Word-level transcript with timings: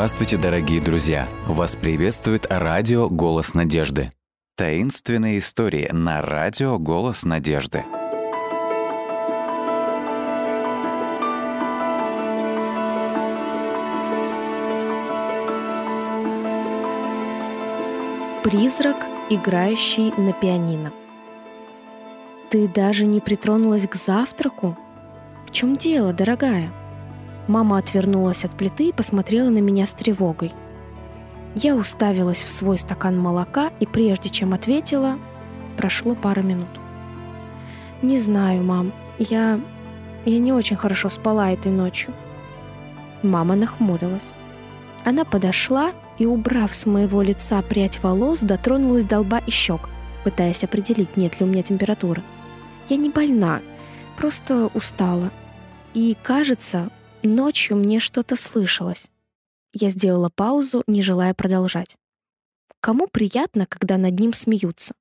Здравствуйте, 0.00 0.38
дорогие 0.38 0.80
друзья! 0.80 1.28
Вас 1.46 1.76
приветствует 1.76 2.46
радио 2.48 3.10
«Голос 3.10 3.52
надежды». 3.52 4.10
Таинственные 4.56 5.40
истории 5.40 5.90
на 5.92 6.22
радио 6.22 6.78
«Голос 6.78 7.26
надежды». 7.26 7.84
Призрак, 18.42 19.06
играющий 19.28 20.14
на 20.16 20.32
пианино. 20.32 20.94
Ты 22.48 22.66
даже 22.68 23.04
не 23.04 23.20
притронулась 23.20 23.86
к 23.86 23.94
завтраку? 23.96 24.78
В 25.44 25.50
чем 25.50 25.76
дело, 25.76 26.14
дорогая? 26.14 26.72
Мама 27.48 27.78
отвернулась 27.78 28.44
от 28.44 28.56
плиты 28.56 28.88
и 28.88 28.92
посмотрела 28.92 29.48
на 29.48 29.58
меня 29.58 29.86
с 29.86 29.94
тревогой. 29.94 30.52
Я 31.56 31.74
уставилась 31.74 32.42
в 32.42 32.48
свой 32.48 32.78
стакан 32.78 33.18
молока, 33.18 33.70
и 33.80 33.86
прежде 33.86 34.30
чем 34.30 34.54
ответила, 34.54 35.18
прошло 35.76 36.14
пара 36.14 36.42
минут. 36.42 36.68
«Не 38.02 38.18
знаю, 38.18 38.62
мам. 38.62 38.92
Я... 39.18 39.60
я 40.24 40.38
не 40.38 40.52
очень 40.52 40.76
хорошо 40.76 41.08
спала 41.08 41.50
этой 41.50 41.72
ночью». 41.72 42.14
Мама 43.22 43.56
нахмурилась. 43.56 44.32
Она 45.04 45.24
подошла 45.24 45.92
и, 46.18 46.26
убрав 46.26 46.74
с 46.74 46.86
моего 46.86 47.22
лица 47.22 47.60
прядь 47.62 48.02
волос, 48.02 48.40
дотронулась 48.40 49.04
до 49.04 49.20
лба 49.20 49.40
и 49.46 49.50
щек, 49.50 49.88
пытаясь 50.24 50.64
определить, 50.64 51.16
нет 51.16 51.40
ли 51.40 51.46
у 51.46 51.48
меня 51.48 51.62
температуры. 51.62 52.22
Я 52.88 52.96
не 52.96 53.08
больна, 53.08 53.60
просто 54.16 54.70
устала. 54.74 55.30
И, 55.94 56.16
кажется, 56.22 56.90
ночью 57.28 57.76
мне 57.76 57.98
что-то 57.98 58.36
слышалось. 58.36 59.10
Я 59.72 59.88
сделала 59.88 60.30
паузу, 60.30 60.82
не 60.86 61.02
желая 61.02 61.34
продолжать. 61.34 61.96
Кому 62.80 63.06
приятно, 63.06 63.66
когда 63.66 63.98
над 63.98 64.18
ним 64.18 64.32
смеются? 64.32 64.94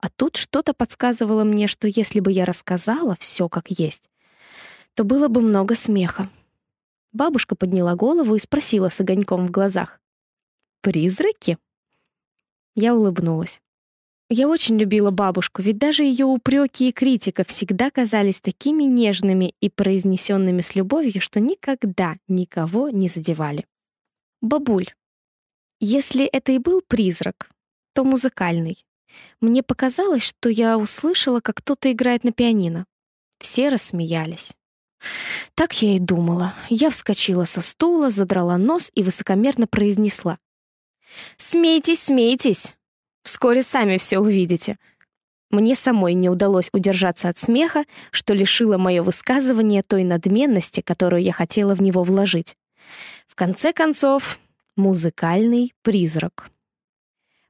А 0.00 0.08
тут 0.10 0.36
что-то 0.36 0.74
подсказывало 0.74 1.44
мне, 1.44 1.66
что 1.66 1.88
если 1.88 2.20
бы 2.20 2.30
я 2.30 2.44
рассказала 2.44 3.16
все 3.18 3.48
как 3.48 3.68
есть, 3.70 4.10
то 4.94 5.04
было 5.04 5.28
бы 5.28 5.40
много 5.40 5.74
смеха. 5.74 6.28
Бабушка 7.12 7.56
подняла 7.56 7.94
голову 7.94 8.34
и 8.34 8.38
спросила 8.38 8.90
с 8.90 9.00
огоньком 9.00 9.46
в 9.46 9.50
глазах. 9.50 10.00
«Призраки?» 10.82 11.58
Я 12.74 12.94
улыбнулась. 12.94 13.60
Я 14.30 14.48
очень 14.48 14.78
любила 14.78 15.10
бабушку, 15.10 15.62
ведь 15.62 15.78
даже 15.78 16.02
ее 16.02 16.26
упреки 16.26 16.88
и 16.88 16.92
критика 16.92 17.44
всегда 17.44 17.90
казались 17.90 18.40
такими 18.40 18.84
нежными 18.84 19.54
и 19.60 19.70
произнесенными 19.70 20.60
с 20.60 20.74
любовью, 20.74 21.20
что 21.22 21.40
никогда 21.40 22.16
никого 22.28 22.90
не 22.90 23.08
задевали. 23.08 23.64
«Бабуль, 24.42 24.88
если 25.80 26.24
это 26.26 26.52
и 26.52 26.58
был 26.58 26.82
призрак, 26.86 27.50
то 27.94 28.04
музыкальный. 28.04 28.84
Мне 29.40 29.62
показалось, 29.62 30.22
что 30.22 30.48
я 30.48 30.76
услышала, 30.76 31.40
как 31.40 31.56
кто-то 31.56 31.90
играет 31.90 32.24
на 32.24 32.32
пианино. 32.32 32.84
Все 33.38 33.68
рассмеялись. 33.68 34.56
Так 35.54 35.80
я 35.82 35.96
и 35.96 35.98
думала. 35.98 36.54
Я 36.68 36.90
вскочила 36.90 37.44
со 37.44 37.62
стула, 37.62 38.10
задрала 38.10 38.58
нос 38.58 38.90
и 38.94 39.02
высокомерно 39.02 39.66
произнесла. 39.66 40.38
«Смейтесь, 41.36 42.02
смейтесь! 42.02 42.76
Вскоре 43.22 43.62
сами 43.62 43.96
все 43.96 44.18
увидите!» 44.18 44.78
Мне 45.50 45.74
самой 45.74 46.12
не 46.12 46.28
удалось 46.28 46.68
удержаться 46.72 47.30
от 47.30 47.38
смеха, 47.38 47.84
что 48.10 48.34
лишило 48.34 48.76
мое 48.76 49.02
высказывание 49.02 49.82
той 49.82 50.04
надменности, 50.04 50.82
которую 50.82 51.22
я 51.22 51.32
хотела 51.32 51.74
в 51.74 51.80
него 51.80 52.02
вложить. 52.02 52.54
В 53.26 53.34
конце 53.34 53.72
концов, 53.72 54.38
музыкальный 54.76 55.72
призрак. 55.82 56.50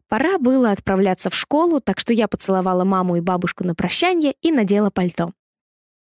Пора 0.08 0.38
было 0.38 0.70
отправляться 0.70 1.28
в 1.28 1.34
школу, 1.34 1.80
так 1.80 1.98
что 1.98 2.14
я 2.14 2.28
поцеловала 2.28 2.84
маму 2.84 3.16
и 3.16 3.20
бабушку 3.20 3.64
на 3.64 3.74
прощание 3.74 4.34
и 4.42 4.52
надела 4.52 4.90
пальто. 4.90 5.32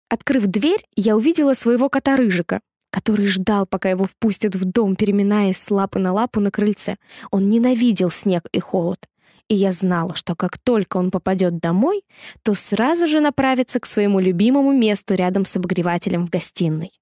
Открыв 0.08 0.46
дверь, 0.46 0.84
я 0.96 1.16
увидела 1.16 1.52
своего 1.52 1.88
кота 1.88 2.16
Рыжика, 2.16 2.60
который 2.90 3.26
ждал, 3.26 3.66
пока 3.66 3.90
его 3.90 4.04
впустят 4.04 4.54
в 4.54 4.64
дом, 4.64 4.96
переминаясь 4.96 5.58
с 5.58 5.70
лапы 5.70 5.98
на 5.98 6.12
лапу 6.12 6.40
на 6.40 6.50
крыльце. 6.50 6.96
Он 7.30 7.48
ненавидел 7.48 8.10
снег 8.10 8.48
и 8.52 8.60
холод. 8.60 9.09
И 9.50 9.54
я 9.56 9.72
знала, 9.72 10.14
что 10.14 10.36
как 10.36 10.58
только 10.58 10.96
он 10.96 11.10
попадет 11.10 11.58
домой, 11.58 12.04
то 12.44 12.54
сразу 12.54 13.08
же 13.08 13.18
направится 13.20 13.80
к 13.80 13.86
своему 13.86 14.20
любимому 14.20 14.72
месту 14.72 15.14
рядом 15.14 15.44
с 15.44 15.56
обогревателем 15.56 16.24
в 16.24 16.30
гостиной. 16.30 16.92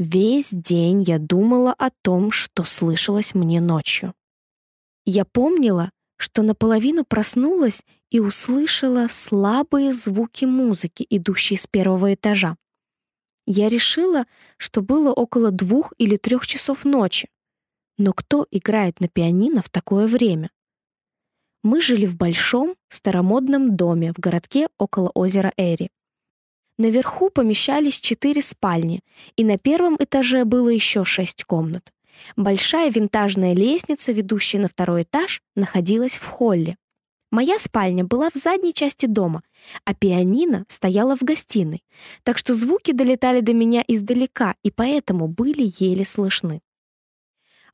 Весь 0.00 0.50
день 0.50 1.02
я 1.02 1.20
думала 1.20 1.72
о 1.78 1.90
том, 2.02 2.32
что 2.32 2.64
слышалось 2.64 3.34
мне 3.34 3.60
ночью. 3.60 4.14
Я 5.06 5.24
помнила, 5.24 5.92
что 6.16 6.42
наполовину 6.42 7.04
проснулась 7.04 7.84
и 8.10 8.18
услышала 8.18 9.06
слабые 9.08 9.92
звуки 9.92 10.44
музыки, 10.44 11.06
идущие 11.08 11.56
с 11.56 11.68
первого 11.68 12.14
этажа. 12.14 12.56
Я 13.46 13.68
решила, 13.68 14.26
что 14.56 14.82
было 14.82 15.12
около 15.12 15.52
двух 15.52 15.92
или 15.98 16.16
трех 16.16 16.48
часов 16.48 16.84
ночи. 16.84 17.28
Но 17.96 18.12
кто 18.12 18.44
играет 18.50 18.98
на 18.98 19.08
пианино 19.08 19.62
в 19.62 19.68
такое 19.68 20.08
время? 20.08 20.50
Мы 21.64 21.80
жили 21.80 22.06
в 22.06 22.16
большом, 22.16 22.76
старомодном 22.88 23.76
доме 23.76 24.12
в 24.12 24.20
городке 24.20 24.68
около 24.78 25.10
озера 25.14 25.52
Эри. 25.56 25.90
Наверху 26.78 27.30
помещались 27.30 27.98
четыре 27.98 28.40
спальни, 28.40 29.00
и 29.36 29.44
на 29.44 29.58
первом 29.58 29.96
этаже 29.98 30.44
было 30.44 30.68
еще 30.68 31.02
шесть 31.02 31.44
комнат. 31.44 31.92
Большая 32.36 32.90
винтажная 32.90 33.54
лестница, 33.54 34.12
ведущая 34.12 34.60
на 34.60 34.68
второй 34.68 35.02
этаж, 35.02 35.42
находилась 35.56 36.16
в 36.16 36.26
холле. 36.26 36.76
Моя 37.30 37.58
спальня 37.58 38.04
была 38.04 38.30
в 38.30 38.34
задней 38.34 38.72
части 38.72 39.06
дома, 39.06 39.42
а 39.84 39.94
пианино 39.94 40.64
стояло 40.68 41.16
в 41.16 41.22
гостиной, 41.22 41.82
так 42.22 42.38
что 42.38 42.54
звуки 42.54 42.92
долетали 42.92 43.40
до 43.40 43.52
меня 43.52 43.84
издалека 43.86 44.54
и 44.62 44.70
поэтому 44.70 45.28
были 45.28 45.68
еле 45.78 46.04
слышны. 46.04 46.62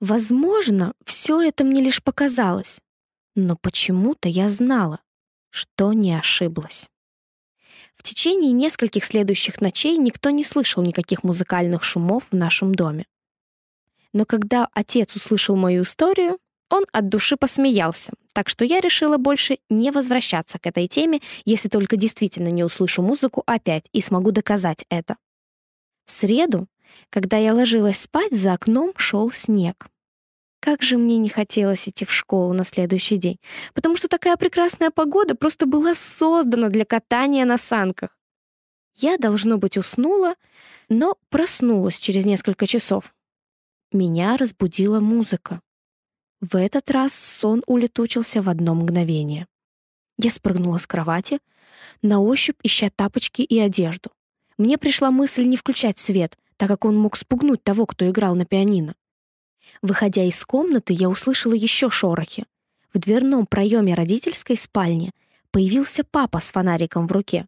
Возможно, 0.01 0.95
все 1.05 1.41
это 1.41 1.63
мне 1.63 1.81
лишь 1.81 2.03
показалось, 2.03 2.81
но 3.35 3.57
почему-то 3.57 4.29
я 4.29 4.49
знала, 4.49 5.01
что 5.51 5.93
не 5.93 6.15
ошиблась. 6.15 6.89
В 7.97 8.03
течение 8.03 8.53
нескольких 8.53 9.05
следующих 9.05 9.61
ночей 9.61 9.97
никто 9.97 10.31
не 10.31 10.45
слышал 10.45 10.83
никаких 10.83 11.23
музыкальных 11.23 11.83
шумов 11.85 12.31
в 12.31 12.35
нашем 12.35 12.75
доме. 12.75 13.07
Но 14.13 14.25
когда 14.25 14.69
отец 14.75 15.17
услышал 15.17 15.57
мою 15.57 15.83
историю, 15.83 16.39
он 16.71 16.85
от 16.93 17.09
души 17.09 17.37
посмеялся, 17.37 18.13
так 18.33 18.49
что 18.49 18.65
я 18.65 18.81
решила 18.81 19.17
больше 19.17 19.59
не 19.71 19.91
возвращаться 19.91 20.59
к 20.59 20.67
этой 20.67 20.89
теме, 20.89 21.21
если 21.45 21.69
только 21.69 21.97
действительно 21.97 22.49
не 22.49 22.65
услышу 22.65 23.03
музыку 23.03 23.43
опять 23.47 23.89
и 23.93 24.01
смогу 24.01 24.33
доказать 24.33 24.85
это. 24.89 25.17
В 26.05 26.11
среду, 26.11 26.69
когда 27.11 27.37
я 27.37 27.55
ложилась 27.55 28.01
спать, 28.01 28.33
за 28.33 28.55
окном 28.55 28.93
шел 28.97 29.31
снег. 29.31 29.89
Как 30.65 30.81
же 30.83 30.97
мне 30.97 31.19
не 31.19 31.29
хотелось 31.29 31.87
идти 31.87 32.07
в 32.07 32.11
школу 32.11 32.55
на 32.55 32.65
следующий 32.65 33.19
день, 33.19 33.39
потому 33.75 33.99
что 33.99 34.09
такая 34.09 34.39
прекрасная 34.39 34.91
погода 34.91 35.35
просто 35.35 35.67
была 35.67 35.93
создана 35.95 36.71
для 36.71 36.87
катания 36.87 37.45
на 37.45 37.59
санках. 37.59 38.17
Я, 38.95 39.19
должно 39.19 39.59
быть, 39.59 39.77
уснула, 39.77 40.37
но 40.89 41.19
проснулась 41.29 41.99
через 41.99 42.25
несколько 42.25 42.67
часов. 42.67 43.15
Меня 43.93 44.39
разбудила 44.39 45.01
музыка. 45.01 45.61
В 46.41 46.57
этот 46.57 46.91
раз 46.91 47.13
сон 47.13 47.63
улетучился 47.67 48.41
в 48.41 48.49
одно 48.49 48.75
мгновение. 48.75 49.47
Я 50.17 50.31
спрыгнула 50.31 50.79
с 50.79 50.87
кровати, 50.87 51.41
на 52.01 52.21
ощупь 52.21 52.61
ища 52.63 52.89
тапочки 52.89 53.43
и 53.43 53.61
одежду. 53.61 54.13
Мне 54.57 54.79
пришла 54.79 55.11
мысль 55.11 55.45
не 55.45 55.59
включать 55.59 55.99
свет, 55.99 56.39
так 56.57 56.71
как 56.71 56.87
он 56.87 56.97
мог 56.97 57.17
спугнуть 57.19 57.63
того, 57.63 57.85
кто 57.85 58.09
играл 58.09 58.35
на 58.35 58.47
пианино. 58.47 58.95
Выходя 59.83 60.25
из 60.25 60.45
комнаты, 60.45 60.93
я 60.93 61.09
услышала 61.09 61.53
еще 61.53 61.91
шорохи. 61.91 62.47
В 62.93 62.99
дверном 62.99 63.47
проеме 63.47 63.95
родительской 63.95 64.57
спальни 64.57 65.13
появился 65.51 66.05
папа 66.05 66.41
с 66.41 66.53
фонариком 66.53 67.07
в 67.07 67.13
руке. 67.13 67.47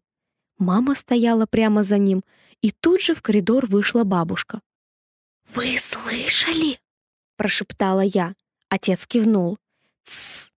Мама 0.57 0.95
стояла 0.95 1.45
прямо 1.45 1.83
за 1.83 1.97
ним, 1.97 2.23
и 2.61 2.71
тут 2.71 3.01
же 3.01 3.13
в 3.13 3.21
коридор 3.21 3.65
вышла 3.65 4.03
бабушка. 4.03 4.61
«Вы 5.53 5.77
слышали?»— 5.77 6.79
прошептала 7.37 8.01
я. 8.01 8.35
Отец 8.69 9.05
кивнул. 9.07 9.57
«Тссс! 10.03 10.51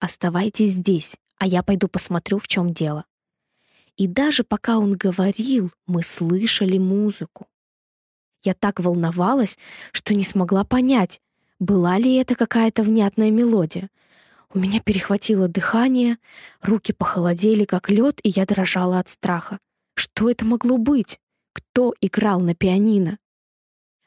Оставайтесь 0.00 0.72
здесь, 0.72 1.16
а 1.38 1.46
я 1.46 1.62
пойду 1.62 1.88
посмотрю, 1.88 2.38
в 2.38 2.48
чем 2.48 2.74
дело». 2.74 3.04
И 3.96 4.06
даже 4.06 4.42
пока 4.42 4.78
он 4.78 4.96
говорил, 4.96 5.72
мы 5.86 6.02
слышали 6.02 6.78
музыку. 6.78 7.46
Я 8.44 8.52
так 8.52 8.78
волновалась, 8.78 9.58
что 9.92 10.14
не 10.14 10.22
смогла 10.22 10.64
понять, 10.64 11.20
была 11.58 11.98
ли 11.98 12.14
это 12.16 12.34
какая-то 12.34 12.82
внятная 12.82 13.30
мелодия. 13.30 13.88
У 14.52 14.58
меня 14.58 14.80
перехватило 14.80 15.48
дыхание, 15.48 16.18
руки 16.60 16.92
похолодели, 16.92 17.64
как 17.64 17.90
лед, 17.90 18.20
и 18.22 18.28
я 18.28 18.44
дрожала 18.44 18.98
от 18.98 19.08
страха. 19.08 19.58
Что 19.94 20.30
это 20.30 20.44
могло 20.44 20.76
быть? 20.76 21.18
Кто 21.52 21.94
играл 22.00 22.40
на 22.40 22.54
пианино? 22.54 23.18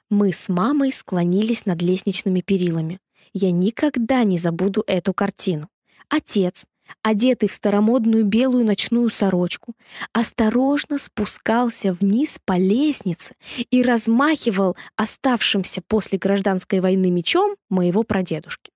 Мы 0.10 0.32
с 0.32 0.48
мамой 0.48 0.92
склонились 0.92 1.66
над 1.66 1.82
лестничными 1.82 2.42
перилами. 2.42 3.00
Я 3.34 3.52
никогда 3.52 4.24
не 4.24 4.38
забуду 4.38 4.84
эту 4.88 5.14
картину. 5.14 5.68
Отец, 6.10 6.66
одетый 7.02 7.50
в 7.50 7.54
старомодную 7.54 8.26
белую 8.26 8.66
ночную 8.66 9.10
сорочку, 9.10 9.74
осторожно 10.14 10.98
спускался 10.98 11.92
вниз 11.94 12.40
по 12.46 12.58
лестнице 12.58 13.36
и 13.70 13.82
размахивал 13.84 14.76
оставшимся 14.96 15.82
после 15.88 16.18
гражданской 16.18 16.80
войны 16.80 17.12
мечом 17.12 17.56
моего 17.70 18.04
прадедушки. 18.04 18.72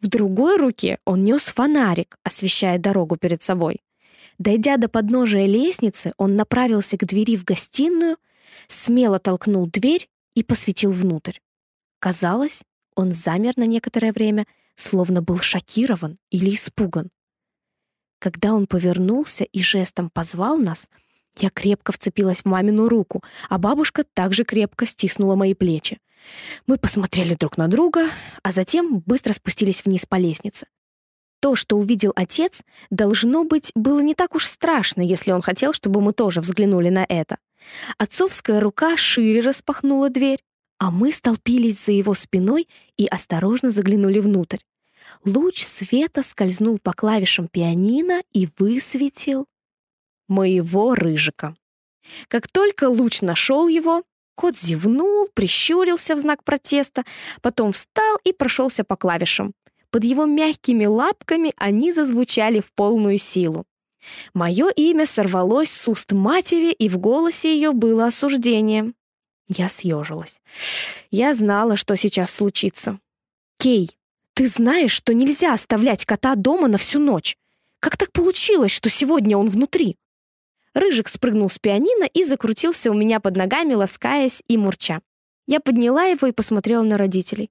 В 0.00 0.08
другой 0.08 0.56
руке 0.56 0.98
он 1.04 1.24
нес 1.24 1.52
фонарик, 1.52 2.16
освещая 2.24 2.78
дорогу 2.78 3.16
перед 3.16 3.42
собой. 3.42 3.78
Дойдя 4.38 4.76
до 4.76 4.88
подножия 4.88 5.46
лестницы, 5.46 6.10
он 6.16 6.36
направился 6.36 6.96
к 6.96 7.04
двери 7.04 7.36
в 7.36 7.44
гостиную, 7.44 8.16
смело 8.66 9.18
толкнул 9.18 9.66
дверь 9.66 10.08
и 10.34 10.42
посветил 10.42 10.90
внутрь. 10.90 11.38
Казалось, 12.00 12.64
он 12.96 13.12
замер 13.12 13.56
на 13.56 13.64
некоторое 13.64 14.12
время, 14.12 14.46
словно 14.74 15.22
был 15.22 15.38
шокирован 15.38 16.18
или 16.30 16.54
испуган. 16.54 17.10
Когда 18.18 18.54
он 18.54 18.66
повернулся 18.66 19.44
и 19.44 19.62
жестом 19.62 20.10
позвал 20.10 20.56
нас, 20.56 20.88
я 21.38 21.50
крепко 21.50 21.92
вцепилась 21.92 22.42
в 22.42 22.46
мамину 22.46 22.88
руку, 22.88 23.22
а 23.48 23.58
бабушка 23.58 24.04
также 24.14 24.44
крепко 24.44 24.86
стиснула 24.86 25.34
мои 25.34 25.54
плечи. 25.54 25.98
Мы 26.66 26.78
посмотрели 26.78 27.34
друг 27.34 27.58
на 27.58 27.68
друга, 27.68 28.08
а 28.42 28.52
затем 28.52 29.00
быстро 29.00 29.32
спустились 29.32 29.84
вниз 29.84 30.06
по 30.06 30.16
лестнице. 30.16 30.66
То, 31.40 31.54
что 31.54 31.76
увидел 31.76 32.12
отец, 32.16 32.62
должно 32.88 33.44
быть, 33.44 33.70
было 33.74 34.00
не 34.00 34.14
так 34.14 34.34
уж 34.34 34.46
страшно, 34.46 35.02
если 35.02 35.32
он 35.32 35.42
хотел, 35.42 35.74
чтобы 35.74 36.00
мы 36.00 36.12
тоже 36.12 36.40
взглянули 36.40 36.88
на 36.88 37.04
это. 37.06 37.36
Отцовская 37.98 38.60
рука 38.60 38.96
шире 38.96 39.40
распахнула 39.40 40.08
дверь, 40.08 40.38
а 40.78 40.90
мы 40.90 41.12
столпились 41.12 41.84
за 41.84 41.92
его 41.92 42.14
спиной 42.14 42.68
и 42.96 43.06
осторожно 43.06 43.70
заглянули 43.70 44.20
внутрь. 44.20 44.58
Луч 45.24 45.62
света 45.62 46.22
скользнул 46.22 46.78
по 46.78 46.92
клавишам 46.92 47.48
пианино 47.48 48.22
и 48.32 48.46
высветил 48.58 49.46
моего 50.28 50.94
рыжика. 50.94 51.56
Как 52.28 52.46
только 52.46 52.88
луч 52.90 53.22
нашел 53.22 53.68
его, 53.68 54.02
кот 54.34 54.56
зевнул, 54.56 55.28
прищурился 55.32 56.14
в 56.14 56.18
знак 56.18 56.44
протеста, 56.44 57.04
потом 57.40 57.72
встал 57.72 58.18
и 58.24 58.32
прошелся 58.32 58.84
по 58.84 58.96
клавишам. 58.96 59.54
Под 59.90 60.04
его 60.04 60.26
мягкими 60.26 60.84
лапками 60.84 61.54
они 61.56 61.92
зазвучали 61.92 62.60
в 62.60 62.72
полную 62.74 63.16
силу. 63.16 63.64
Мое 64.34 64.68
имя 64.70 65.06
сорвалось 65.06 65.70
с 65.70 65.88
уст 65.88 66.12
матери, 66.12 66.72
и 66.72 66.90
в 66.90 66.98
голосе 66.98 67.54
ее 67.54 67.72
было 67.72 68.06
осуждение. 68.06 68.92
Я 69.48 69.68
съежилась. 69.68 70.42
Я 71.10 71.32
знала, 71.32 71.76
что 71.76 71.96
сейчас 71.96 72.34
случится. 72.34 72.98
«Кей, 73.58 73.96
ты 74.34 74.48
знаешь, 74.48 74.92
что 74.92 75.14
нельзя 75.14 75.52
оставлять 75.52 76.04
кота 76.04 76.34
дома 76.34 76.68
на 76.68 76.78
всю 76.78 76.98
ночь. 76.98 77.36
Как 77.80 77.96
так 77.96 78.12
получилось, 78.12 78.72
что 78.72 78.88
сегодня 78.88 79.36
он 79.36 79.48
внутри?» 79.48 79.96
Рыжик 80.74 81.08
спрыгнул 81.08 81.48
с 81.48 81.58
пианино 81.58 82.04
и 82.04 82.24
закрутился 82.24 82.90
у 82.90 82.94
меня 82.94 83.20
под 83.20 83.36
ногами, 83.36 83.74
ласкаясь 83.74 84.42
и 84.48 84.58
мурча. 84.58 85.00
Я 85.46 85.60
подняла 85.60 86.04
его 86.04 86.26
и 86.26 86.32
посмотрела 86.32 86.82
на 86.82 86.96
родителей. 86.96 87.50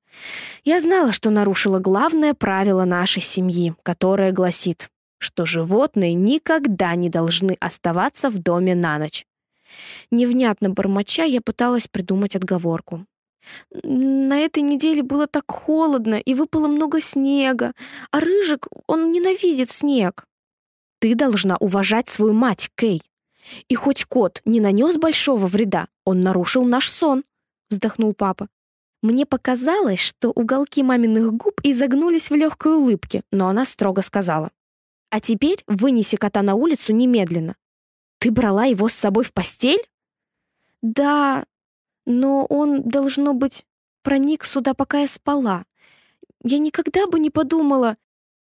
Я 0.63 0.79
знала, 0.79 1.11
что 1.11 1.29
нарушила 1.29 1.79
главное 1.79 2.33
правило 2.33 2.85
нашей 2.85 3.21
семьи, 3.21 3.75
которое 3.83 4.31
гласит 4.31 4.89
что 5.23 5.45
животные 5.45 6.13
никогда 6.13 6.93
не 6.95 7.09
должны 7.09 7.55
оставаться 7.59 8.29
в 8.29 8.37
доме 8.37 8.75
на 8.75 8.99
ночь. 8.99 9.25
Невнятно 10.11 10.69
бормоча, 10.69 11.23
я 11.23 11.41
пыталась 11.41 11.87
придумать 11.87 12.35
отговорку. 12.35 13.05
На 13.83 14.39
этой 14.39 14.63
неделе 14.63 15.03
было 15.03 15.27
так 15.27 15.49
холодно, 15.49 16.15
и 16.15 16.33
выпало 16.33 16.67
много 16.67 17.01
снега, 17.01 17.73
а 18.11 18.19
Рыжик, 18.19 18.67
он 18.87 19.11
ненавидит 19.11 19.69
снег. 19.69 20.25
Ты 20.99 21.15
должна 21.15 21.57
уважать 21.57 22.07
свою 22.07 22.33
мать, 22.33 22.69
Кей. 22.75 23.01
И 23.67 23.75
хоть 23.75 24.05
кот 24.05 24.41
не 24.45 24.59
нанес 24.59 24.95
большого 24.97 25.47
вреда, 25.47 25.87
он 26.05 26.21
нарушил 26.21 26.63
наш 26.63 26.89
сон, 26.89 27.23
вздохнул 27.69 28.13
папа. 28.13 28.47
Мне 29.01 29.25
показалось, 29.25 29.99
что 29.99 30.31
уголки 30.31 30.81
маминых 30.81 31.33
губ 31.33 31.59
изогнулись 31.63 32.31
в 32.31 32.35
легкой 32.35 32.75
улыбке, 32.75 33.23
но 33.31 33.49
она 33.49 33.65
строго 33.65 34.01
сказала. 34.01 34.51
А 35.09 35.19
теперь 35.19 35.61
вынеси 35.67 36.15
кота 36.15 36.41
на 36.41 36.55
улицу 36.55 36.93
немедленно. 36.93 37.55
Ты 38.19 38.31
брала 38.31 38.63
его 38.63 38.87
с 38.87 38.93
собой 38.93 39.25
в 39.25 39.33
постель? 39.33 39.85
Да, 40.81 41.43
но 42.05 42.45
он, 42.45 42.83
должно 42.83 43.33
быть, 43.33 43.65
проник 44.03 44.45
сюда, 44.45 44.73
пока 44.73 44.99
я 44.99 45.07
спала. 45.07 45.65
Я 46.43 46.59
никогда 46.59 47.07
бы 47.07 47.19
не 47.19 47.29
подумала... 47.29 47.97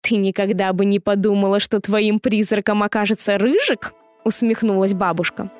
Ты 0.02 0.18
никогда 0.18 0.72
бы 0.74 0.86
не 0.86 1.00
подумала, 1.00 1.60
что 1.60 1.80
твоим 1.80 2.19
призраком 2.19 2.84
окажется 2.84 3.38
рыжик? 3.38 3.94
Усмехнулась 4.24 4.94
бабушка. 4.94 5.52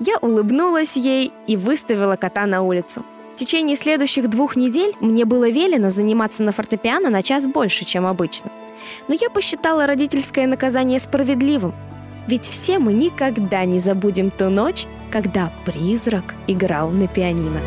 Я 0.00 0.18
улыбнулась 0.18 0.96
ей 0.96 1.32
и 1.46 1.56
выставила 1.56 2.16
кота 2.16 2.46
на 2.46 2.62
улицу. 2.62 3.04
В 3.34 3.36
течение 3.36 3.76
следующих 3.76 4.28
двух 4.28 4.56
недель 4.56 4.92
мне 5.00 5.24
было 5.24 5.48
велено 5.48 5.90
заниматься 5.90 6.42
на 6.42 6.50
фортепиано 6.50 7.10
на 7.10 7.22
час 7.22 7.46
больше, 7.46 7.84
чем 7.84 8.06
обычно 8.06 8.50
но 9.08 9.14
я 9.14 9.30
посчитала 9.30 9.86
родительское 9.86 10.46
наказание 10.46 10.98
справедливым. 10.98 11.74
Ведь 12.26 12.44
все 12.44 12.78
мы 12.78 12.92
никогда 12.92 13.64
не 13.64 13.78
забудем 13.78 14.30
ту 14.30 14.48
ночь, 14.48 14.86
когда 15.10 15.52
призрак 15.64 16.34
играл 16.46 16.90
на 16.90 17.08
пианино. 17.08 17.60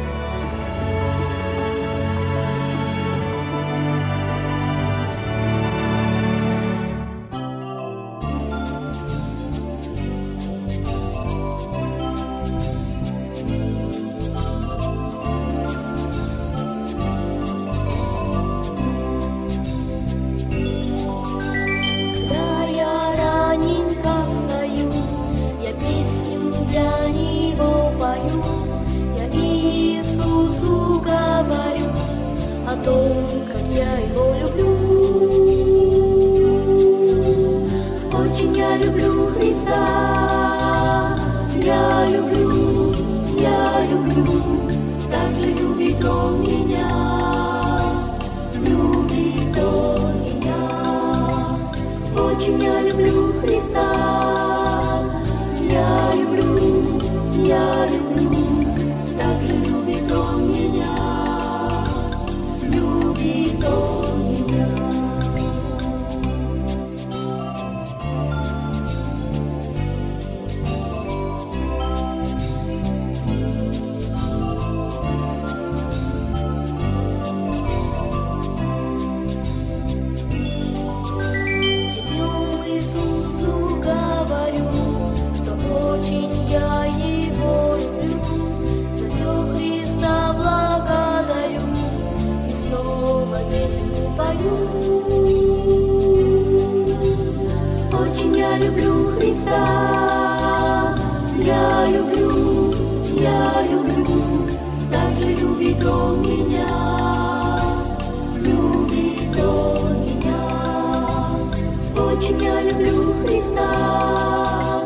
я 112.45 112.61
люблю 112.61 113.14
Христа, 113.23 114.81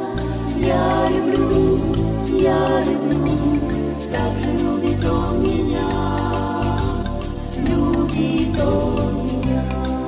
я 0.56 1.10
люблю, 1.10 1.80
я 2.40 2.82
люблю, 2.82 3.60
так 4.12 4.34
же 4.42 4.52
любит 4.64 5.04
Он 5.06 5.44
меня, 5.44 5.90
любит 7.58 8.58
Он 8.62 9.26
меня. 9.26 9.99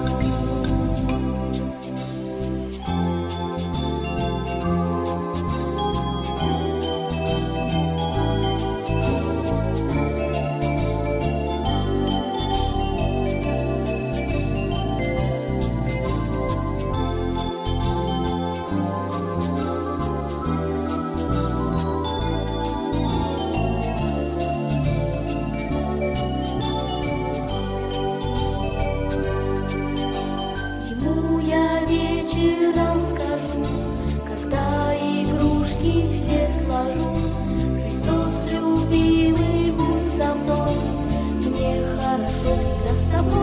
хорошо 42.42 42.98
с 42.98 43.04
тобой. 43.12 43.42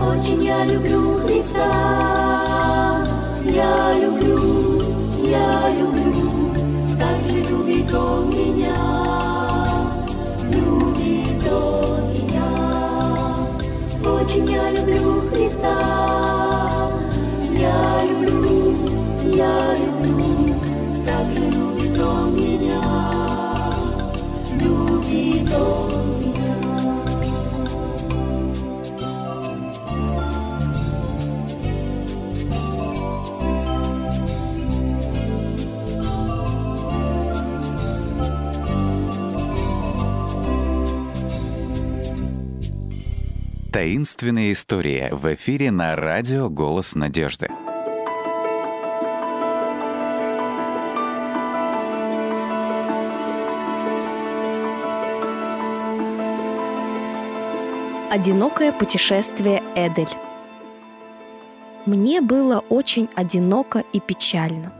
Очень 0.00 0.42
я 0.42 0.64
люблю 0.64 1.20
Христа, 1.26 3.04
я 3.44 3.94
люблю, 3.98 4.82
я 5.18 5.70
люблю, 5.78 6.52
так 6.98 7.22
любит 7.32 7.92
он 7.94 8.30
меня, 8.30 8.76
любит 10.44 11.52
он 11.52 12.10
меня. 12.12 12.48
Очень 14.04 14.46
я 14.50 14.70
люблю 14.70 15.22
Христа, 15.30 16.90
я 17.52 18.04
люблю, 18.04 18.76
я 19.34 19.72
люблю. 19.72 19.75
Таинственные 43.76 44.52
истории 44.54 45.10
в 45.12 45.34
эфире 45.34 45.70
на 45.70 45.96
радио 45.96 46.48
«Голос 46.48 46.94
надежды». 46.94 47.50
Одинокое 58.08 58.70
путешествие 58.70 59.64
Эдель. 59.74 60.08
Мне 61.86 62.20
было 62.20 62.62
очень 62.68 63.08
одиноко 63.16 63.82
и 63.92 63.98
печально. 63.98 64.72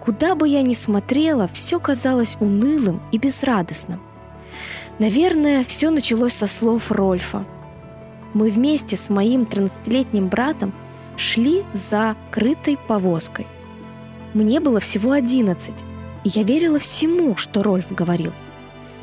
Куда 0.00 0.34
бы 0.34 0.46
я 0.46 0.60
ни 0.60 0.74
смотрела, 0.74 1.48
все 1.48 1.80
казалось 1.80 2.36
унылым 2.40 3.00
и 3.10 3.16
безрадостным. 3.16 4.02
Наверное, 4.98 5.64
все 5.64 5.88
началось 5.88 6.34
со 6.34 6.46
слов 6.46 6.92
Рольфа. 6.92 7.46
Мы 8.34 8.50
вместе 8.50 8.98
с 8.98 9.08
моим 9.08 9.44
13-летним 9.44 10.28
братом 10.28 10.74
шли 11.16 11.64
за 11.72 12.16
крытой 12.30 12.76
повозкой. 12.86 13.46
Мне 14.34 14.60
было 14.60 14.78
всего 14.78 15.12
11, 15.12 15.84
и 16.24 16.28
я 16.28 16.42
верила 16.42 16.78
всему, 16.78 17.34
что 17.34 17.62
Рольф 17.62 17.90
говорил. 17.92 18.32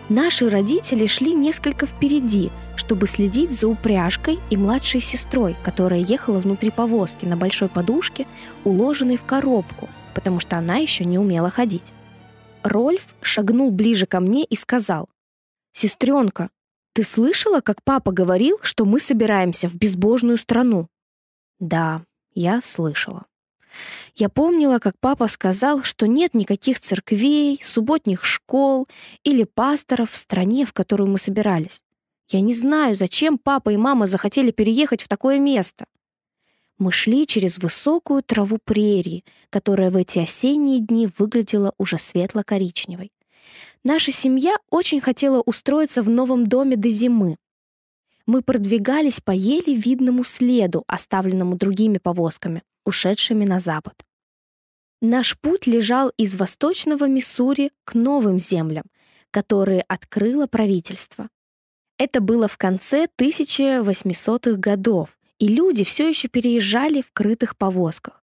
Наши 0.09 0.49
родители 0.49 1.07
шли 1.07 1.33
несколько 1.33 1.87
впереди, 1.87 2.51
чтобы 2.75 3.07
следить 3.07 3.53
за 3.53 3.67
упряжкой 3.67 4.39
и 4.51 4.57
младшей 4.57 5.01
сестрой, 5.01 5.55
которая 5.63 5.99
ехала 5.99 6.39
внутри 6.39 6.69
повозки 6.69 7.25
на 7.25 7.35
большой 7.35 7.69
подушке, 7.69 8.27
уложенной 8.63 9.17
в 9.17 9.23
коробку, 9.23 9.89
потому 10.13 10.39
что 10.39 10.57
она 10.57 10.77
еще 10.77 11.05
не 11.05 11.17
умела 11.17 11.49
ходить. 11.49 11.93
Рольф 12.61 13.15
шагнул 13.21 13.71
ближе 13.71 14.05
ко 14.05 14.19
мне 14.19 14.43
и 14.43 14.55
сказал, 14.55 15.09
«Сестренка, 15.71 16.49
ты 16.93 17.03
слышала, 17.03 17.61
как 17.61 17.83
папа 17.83 18.11
говорил, 18.11 18.59
что 18.61 18.85
мы 18.85 18.99
собираемся 18.99 19.67
в 19.67 19.75
безбожную 19.75 20.37
страну?» 20.37 20.87
«Да, 21.59 22.03
я 22.35 22.61
слышала». 22.61 23.25
Я 24.15 24.29
помнила, 24.29 24.79
как 24.79 24.95
папа 24.99 25.27
сказал, 25.27 25.83
что 25.83 26.07
нет 26.07 26.33
никаких 26.33 26.79
церквей, 26.79 27.59
субботних 27.63 28.23
школ 28.23 28.87
или 29.23 29.43
пасторов 29.43 30.11
в 30.11 30.15
стране, 30.15 30.65
в 30.65 30.73
которую 30.73 31.09
мы 31.09 31.17
собирались. 31.17 31.81
Я 32.29 32.41
не 32.41 32.53
знаю, 32.53 32.95
зачем 32.95 33.37
папа 33.37 33.69
и 33.71 33.77
мама 33.77 34.07
захотели 34.07 34.51
переехать 34.51 35.03
в 35.03 35.07
такое 35.07 35.39
место. 35.39 35.85
Мы 36.77 36.91
шли 36.91 37.25
через 37.25 37.57
высокую 37.57 38.21
траву 38.23 38.57
прерии, 38.63 39.23
которая 39.49 39.89
в 39.89 39.97
эти 39.97 40.19
осенние 40.19 40.79
дни 40.79 41.07
выглядела 41.17 41.73
уже 41.77 41.97
светло-коричневой. 41.97 43.11
Наша 43.83 44.11
семья 44.11 44.57
очень 44.69 44.99
хотела 44.99 45.41
устроиться 45.41 46.01
в 46.01 46.09
новом 46.09 46.47
доме 46.47 46.75
до 46.75 46.89
зимы. 46.89 47.37
Мы 48.25 48.41
продвигались 48.41 49.21
по 49.21 49.31
еле 49.31 49.75
видному 49.75 50.23
следу, 50.23 50.83
оставленному 50.87 51.55
другими 51.55 51.99
повозками, 51.99 52.63
ушедшими 52.85 53.45
на 53.45 53.59
запад. 53.59 54.05
Наш 55.01 55.37
путь 55.37 55.67
лежал 55.67 56.11
из 56.17 56.35
восточного 56.35 57.07
Миссури 57.07 57.71
к 57.83 57.93
новым 57.93 58.39
землям, 58.39 58.85
которые 59.31 59.81
открыло 59.81 60.47
правительство. 60.47 61.29
Это 61.97 62.21
было 62.21 62.47
в 62.47 62.57
конце 62.57 63.07
1800-х 63.17 64.57
годов, 64.57 65.17
и 65.39 65.47
люди 65.47 65.83
все 65.83 66.07
еще 66.07 66.27
переезжали 66.27 67.01
в 67.01 67.11
крытых 67.11 67.57
повозках. 67.57 68.23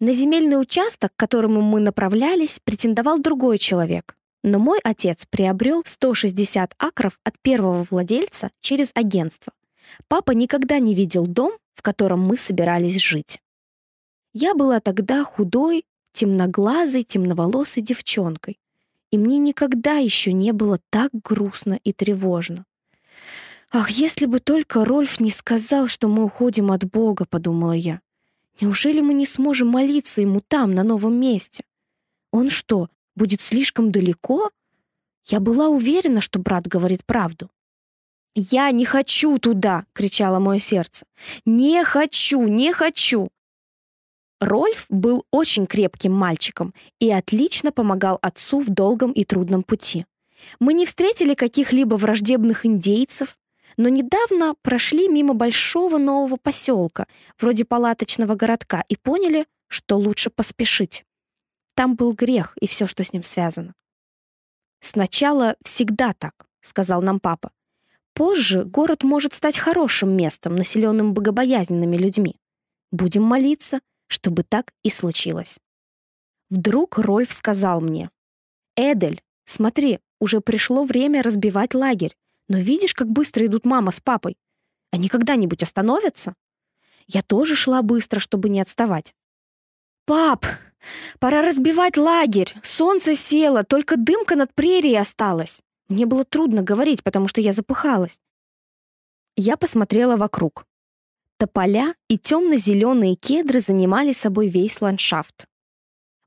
На 0.00 0.12
земельный 0.12 0.60
участок, 0.60 1.12
к 1.14 1.18
которому 1.18 1.60
мы 1.60 1.80
направлялись, 1.80 2.60
претендовал 2.60 3.18
другой 3.18 3.58
человек, 3.58 4.16
но 4.42 4.58
мой 4.58 4.78
отец 4.84 5.26
приобрел 5.26 5.82
160 5.84 6.74
акров 6.78 7.18
от 7.24 7.38
первого 7.40 7.84
владельца 7.90 8.50
через 8.60 8.92
агентство. 8.94 9.52
Папа 10.06 10.32
никогда 10.32 10.78
не 10.78 10.94
видел 10.94 11.26
дом, 11.26 11.52
в 11.74 11.82
котором 11.82 12.20
мы 12.20 12.36
собирались 12.38 13.00
жить. 13.00 13.40
Я 14.40 14.54
была 14.54 14.78
тогда 14.78 15.24
худой, 15.24 15.84
темноглазой, 16.12 17.02
темноволосой 17.02 17.82
девчонкой, 17.82 18.60
и 19.10 19.18
мне 19.18 19.36
никогда 19.38 19.96
еще 19.96 20.32
не 20.32 20.52
было 20.52 20.78
так 20.90 21.10
грустно 21.12 21.80
и 21.82 21.92
тревожно. 21.92 22.64
«Ах, 23.72 23.90
если 23.90 24.26
бы 24.26 24.38
только 24.38 24.84
Рольф 24.84 25.18
не 25.18 25.32
сказал, 25.32 25.88
что 25.88 26.06
мы 26.06 26.22
уходим 26.22 26.70
от 26.70 26.84
Бога»,— 26.84 27.24
подумала 27.28 27.72
я. 27.72 28.00
«Неужели 28.60 29.00
мы 29.00 29.12
не 29.12 29.26
сможем 29.26 29.70
молиться 29.70 30.20
ему 30.20 30.40
там, 30.46 30.70
на 30.70 30.84
новом 30.84 31.14
месте? 31.14 31.64
Он 32.30 32.48
что, 32.48 32.90
будет 33.16 33.40
слишком 33.40 33.90
далеко? 33.90 34.52
Я 35.24 35.40
была 35.40 35.66
уверена, 35.66 36.20
что 36.20 36.38
брат 36.38 36.68
говорит 36.68 37.04
правду. 37.04 37.50
«Я 38.36 38.70
не 38.70 38.84
хочу 38.84 39.36
туда!»— 39.38 39.84
кричало 39.94 40.38
мое 40.38 40.60
сердце. 40.60 41.06
«Не 41.44 41.82
хочу! 41.82 42.46
Не 42.46 42.72
хочу!» 42.72 43.30
Рольф 44.40 44.86
был 44.88 45.26
очень 45.32 45.66
крепким 45.66 46.12
мальчиком 46.12 46.72
и 47.00 47.10
отлично 47.10 47.72
помогал 47.72 48.18
отцу 48.22 48.60
в 48.60 48.68
долгом 48.68 49.12
и 49.12 49.24
трудном 49.24 49.62
пути. 49.62 50.06
Мы 50.60 50.74
не 50.74 50.86
встретили 50.86 51.34
каких-либо 51.34 51.96
враждебных 51.96 52.64
индейцев, 52.64 53.36
но 53.76 53.88
недавно 53.88 54.54
прошли 54.62 55.08
мимо 55.08 55.34
большого 55.34 55.98
нового 55.98 56.36
поселка, 56.36 57.06
вроде 57.38 57.64
палаточного 57.64 58.34
городка, 58.34 58.84
и 58.88 58.96
поняли, 58.96 59.46
что 59.66 59.96
лучше 59.96 60.30
поспешить. 60.30 61.04
Там 61.74 61.94
был 61.94 62.12
грех 62.12 62.56
и 62.60 62.66
все, 62.66 62.86
что 62.86 63.04
с 63.04 63.12
ним 63.12 63.22
связано. 63.22 63.74
«Сначала 64.80 65.56
всегда 65.62 66.12
так»,— 66.12 66.46
сказал 66.60 67.02
нам 67.02 67.20
папа. 67.20 67.50
«Позже 68.14 68.64
город 68.64 69.02
может 69.02 69.32
стать 69.32 69.58
хорошим 69.58 70.16
местом, 70.16 70.56
населенным 70.56 71.14
богобоязненными 71.14 71.96
людьми. 71.96 72.36
Будем 72.90 73.22
молиться, 73.22 73.80
чтобы 74.08 74.42
так 74.42 74.72
и 74.82 74.90
случилось». 74.90 75.58
Вдруг 76.50 76.98
Рольф 76.98 77.32
сказал 77.32 77.80
мне, 77.80 78.10
«Эдель, 78.76 79.22
смотри, 79.44 80.00
уже 80.20 80.40
пришло 80.40 80.82
время 80.84 81.22
разбивать 81.22 81.74
лагерь, 81.74 82.16
но 82.48 82.58
видишь, 82.58 82.94
как 82.94 83.08
быстро 83.08 83.46
идут 83.46 83.64
мама 83.64 83.92
с 83.92 84.00
папой? 84.00 84.36
Они 84.90 85.08
когда-нибудь 85.08 85.62
остановятся?» 85.62 86.34
Я 87.06 87.22
тоже 87.22 87.56
шла 87.56 87.82
быстро, 87.82 88.20
чтобы 88.20 88.48
не 88.48 88.60
отставать. 88.60 89.14
«Пап, 90.04 90.46
пора 91.20 91.42
разбивать 91.42 91.96
лагерь. 91.96 92.54
Солнце 92.62 93.14
село, 93.14 93.62
только 93.62 93.96
дымка 93.96 94.36
над 94.36 94.52
прерией 94.54 94.98
осталась». 94.98 95.62
Мне 95.88 96.04
было 96.04 96.24
трудно 96.24 96.62
говорить, 96.62 97.02
потому 97.02 97.28
что 97.28 97.40
я 97.40 97.52
запыхалась. 97.52 98.20
Я 99.36 99.56
посмотрела 99.56 100.16
вокруг. 100.16 100.66
Тополя 101.38 101.94
и 102.08 102.18
темно-зеленые 102.18 103.14
кедры 103.14 103.60
занимали 103.60 104.12
собой 104.12 104.48
весь 104.48 104.80
ландшафт. 104.80 105.46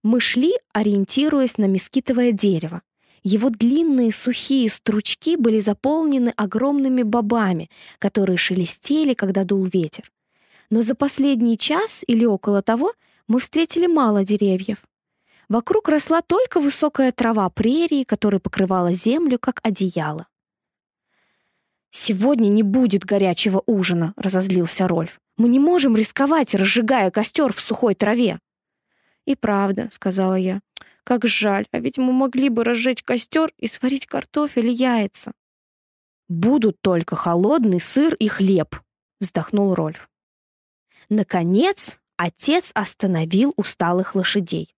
Мы 0.04 0.20
шли, 0.20 0.54
ориентируясь 0.74 1.58
на 1.58 1.66
мескитовое 1.66 2.32
дерево. 2.32 2.82
Его 3.24 3.50
длинные 3.50 4.12
сухие 4.12 4.70
стручки 4.70 5.36
были 5.36 5.60
заполнены 5.60 6.34
огромными 6.36 7.04
бобами, 7.04 7.70
которые 8.00 8.38
шелестели, 8.38 9.14
когда 9.14 9.44
дул 9.44 9.66
ветер. 9.66 10.12
Но 10.72 10.82
за 10.82 10.96
последний 10.96 11.58
час 11.58 12.04
или 12.08 12.26
около 12.26 12.64
того— 12.64 12.94
мы 13.32 13.40
встретили 13.40 13.88
мало 13.88 14.26
деревьев. 14.26 14.84
Вокруг 15.48 15.88
росла 15.88 16.22
только 16.22 16.60
высокая 16.60 17.14
трава 17.14 17.50
прерии, 17.50 18.04
которая 18.04 18.42
покрывала 18.42 18.92
землю, 18.92 19.40
как 19.40 19.62
одеяло. 19.64 20.28
«Сегодня 21.92 22.48
не 22.48 22.64
будет 22.64 23.04
горячего 23.04 23.62
ужина»,— 23.66 24.14
разозлился 24.16 24.88
Рольф. 24.88 25.20
«Мы 25.38 25.50
не 25.50 25.60
можем 25.60 25.96
рисковать, 25.96 26.56
разжигая 26.56 27.12
костер 27.12 27.52
в 27.52 27.60
сухой 27.60 27.96
траве». 27.96 28.40
«И 29.26 29.36
правда»,— 29.36 29.90
сказала 29.92 30.36
я. 30.36 30.62
«Как 31.04 31.26
жаль, 31.26 31.66
а 31.72 31.80
ведь 31.80 31.98
мы 31.98 32.14
могли 32.14 32.48
бы 32.48 32.64
разжечь 32.64 33.04
костер 33.04 33.52
и 33.58 33.68
сварить 33.68 34.06
картофель 34.06 34.68
и 34.68 34.72
яйца». 34.72 35.34
«Будут 36.30 36.82
только 36.82 37.18
холодный 37.18 37.82
сыр 37.82 38.16
и 38.16 38.30
хлеб»,— 38.30 38.76
вздохнул 39.20 39.76
Рольф. 39.76 40.10
Наконец, 41.10 42.00
отец 42.16 42.72
остановил 42.74 43.54
усталых 43.58 44.16
лошадей. 44.16 44.74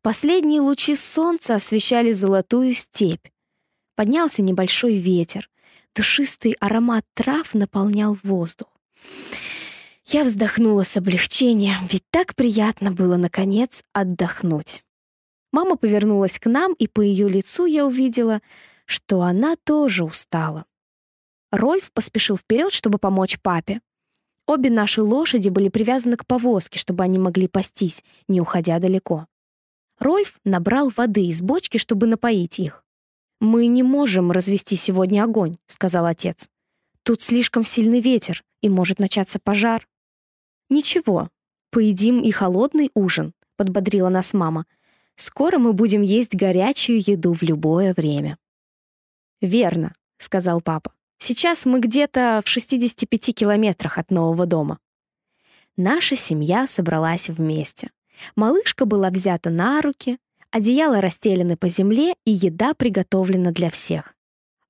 Последние 0.00 0.62
лучи 0.62 0.96
солнца 0.96 1.56
освещали 1.56 2.12
золотую 2.12 2.72
степь. 2.72 3.26
Поднялся 3.94 4.40
небольшой 4.40 4.94
ветер. 4.94 5.50
Душистый 5.96 6.52
аромат 6.60 7.06
трав 7.14 7.54
наполнял 7.54 8.18
воздух. 8.22 8.68
Я 10.04 10.24
вздохнула 10.24 10.82
с 10.82 10.96
облегчением, 10.98 11.86
ведь 11.90 12.04
так 12.10 12.34
приятно 12.34 12.92
было, 12.92 13.16
наконец, 13.16 13.82
отдохнуть. 13.94 14.84
Мама 15.52 15.76
повернулась 15.76 16.38
к 16.38 16.50
нам, 16.50 16.74
и 16.74 16.86
по 16.86 17.00
ее 17.00 17.30
лицу 17.30 17.64
я 17.64 17.86
увидела, 17.86 18.42
что 18.84 19.22
она 19.22 19.56
тоже 19.64 20.04
устала. 20.04 20.66
Рольф 21.50 21.90
поспешил 21.92 22.36
вперед, 22.36 22.72
чтобы 22.72 22.98
помочь 22.98 23.40
папе. 23.40 23.80
Обе 24.46 24.68
наши 24.68 25.02
лошади 25.02 25.48
были 25.48 25.70
привязаны 25.70 26.18
к 26.18 26.26
повозке, 26.26 26.78
чтобы 26.78 27.04
они 27.04 27.18
могли 27.18 27.48
пастись, 27.48 28.04
не 28.28 28.40
уходя 28.40 28.78
далеко. 28.78 29.26
Рольф 29.98 30.38
набрал 30.44 30.90
воды 30.90 31.26
из 31.26 31.40
бочки, 31.40 31.78
чтобы 31.78 32.06
напоить 32.06 32.58
их. 32.60 32.85
«Мы 33.46 33.68
не 33.68 33.84
можем 33.84 34.32
развести 34.32 34.74
сегодня 34.74 35.22
огонь»,— 35.22 35.56
сказал 35.66 36.04
отец. 36.04 36.50
«Тут 37.04 37.22
слишком 37.22 37.64
сильный 37.64 38.00
ветер, 38.00 38.42
и 38.60 38.68
может 38.68 38.98
начаться 38.98 39.38
пожар». 39.38 39.86
«Ничего, 40.68 41.30
поедим 41.70 42.22
и 42.22 42.32
холодный 42.32 42.90
ужин»,— 42.94 43.34
подбодрила 43.56 44.08
нас 44.08 44.34
мама. 44.34 44.66
«Скоро 45.14 45.58
мы 45.58 45.74
будем 45.74 46.02
есть 46.02 46.34
горячую 46.34 46.98
еду 46.98 47.34
в 47.34 47.42
любое 47.42 47.94
время». 47.94 48.36
«Верно»,— 49.40 49.94
сказал 50.18 50.60
папа. 50.60 50.92
«Сейчас 51.18 51.66
мы 51.66 51.78
где-то 51.78 52.42
в 52.44 52.48
65 52.48 53.32
километрах 53.32 53.96
от 53.96 54.10
нового 54.10 54.46
дома». 54.46 54.80
Наша 55.76 56.16
семья 56.16 56.66
собралась 56.66 57.28
вместе. 57.28 57.92
Малышка 58.34 58.86
была 58.86 59.10
взята 59.10 59.50
на 59.50 59.82
руки, 59.82 60.18
одеяло 60.56 61.02
расстелены 61.02 61.58
по 61.58 61.68
земле 61.68 62.14
и 62.24 62.30
еда 62.30 62.72
приготовлена 62.72 63.52
для 63.52 63.68
всех. 63.68 64.14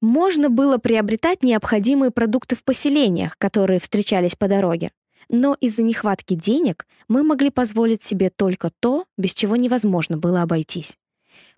Можно 0.01 0.51
было 0.51 0.79
приобретать 0.79 1.45
необходимые 1.45 2.11
продукты 2.11 2.57
в 2.57 2.65
поселениях, 2.65 3.39
которые 3.39 3.79
встречались 3.79 4.35
по 4.35 4.49
дороге. 4.49 4.91
Но 5.31 5.57
из-за 5.61 5.85
нехватки 5.85 6.35
денег 6.35 6.89
мы 7.07 7.23
могли 7.23 7.51
позволить 7.51 8.03
себе 8.03 8.31
только 8.31 8.71
то, 8.81 9.05
без 9.17 9.33
чего 9.33 9.55
невозможно 9.55 10.19
было 10.19 10.43
обойтись. 10.43 10.99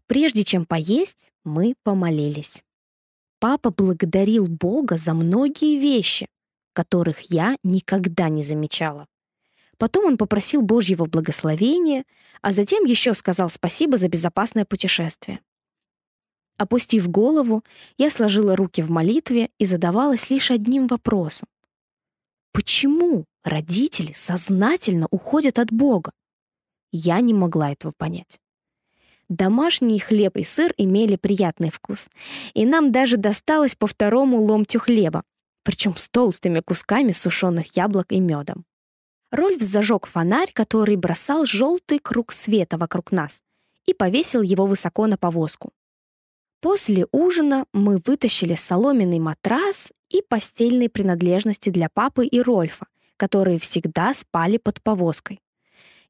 Прежде 0.07 0.45
чем 0.45 0.67
поесть, 0.67 1.31
мы 1.45 1.75
помолились. 1.83 2.63
Папа 3.41 3.71
благодарил 3.71 4.47
Бога 4.47 4.99
за 4.99 5.15
многие 5.15 5.79
вещи, 5.79 6.29
которых 6.75 7.31
я 7.31 7.57
никогда 7.63 8.29
не 8.29 8.43
замечала. 8.43 9.07
Потом 9.79 10.07
он 10.07 10.17
попросил 10.17 10.63
Божьего 10.63 11.07
благословения, 11.07 12.05
а 12.43 12.53
затем 12.53 12.85
еще 12.85 13.15
сказал 13.15 13.49
спасибо 13.49 13.97
за 13.97 14.09
безопасное 14.09 14.65
путешествие. 14.65 15.41
Опустив 16.57 17.09
голову, 17.09 17.63
я 17.97 18.11
сложила 18.11 18.57
руки 18.57 18.83
в 18.83 18.91
молитве 18.91 19.51
и 19.59 19.65
задавалась 19.65 20.29
лишь 20.29 20.51
одним 20.51 20.89
вопросом. 20.89 21.49
Почему 22.53 23.25
родители 23.45 24.13
сознательно 24.13 25.07
уходят 25.13 25.61
от 25.61 25.71
Бога? 25.71 26.11
Я 26.91 27.21
не 27.21 27.33
могла 27.33 27.71
этого 27.71 27.93
понять. 27.97 28.41
Домашний 29.29 30.01
хлеб 30.01 30.37
и 30.39 30.43
сыр 30.43 30.73
имели 30.79 31.17
приятный 31.17 31.71
вкус, 31.71 32.11
и 32.55 32.67
нам 32.67 32.91
даже 32.91 33.19
досталось 33.19 33.77
по 33.77 33.87
второму 33.87 34.43
ломтю 34.43 34.81
хлеба, 34.81 35.23
причем 35.63 35.97
с 35.97 36.09
толстыми 36.09 36.61
кусками 36.61 37.13
сушеных 37.13 37.77
яблок 37.77 38.11
и 38.11 38.21
медом. 38.21 38.65
Рольф 39.31 39.61
зажег 39.61 40.07
фонарь, 40.07 40.53
который 40.53 40.97
бросал 40.97 41.45
желтый 41.45 41.99
круг 41.99 42.33
света 42.33 42.79
вокруг 42.79 43.13
нас, 43.13 43.43
и 43.87 43.93
повесил 43.93 44.43
его 44.43 44.65
высоко 44.65 45.07
на 45.07 45.19
повозку. 45.19 45.73
После 46.61 47.07
ужина 47.13 47.67
мы 47.73 48.01
вытащили 48.05 48.55
соломенный 48.55 49.19
матрас 49.19 49.93
и 50.09 50.23
постельные 50.23 50.89
принадлежности 50.89 51.71
для 51.71 51.89
папы 51.89 52.27
и 52.27 52.41
Рольфа, 52.41 52.87
которые 53.17 53.59
всегда 53.59 54.13
спали 54.15 54.57
под 54.57 54.83
повозкой. 54.83 55.41